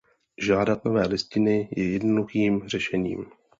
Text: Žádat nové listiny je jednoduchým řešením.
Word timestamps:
Žádat 0.37 0.85
nové 0.85 1.07
listiny 1.07 1.69
je 1.71 1.91
jednoduchým 1.91 2.63
řešením. 2.67 3.25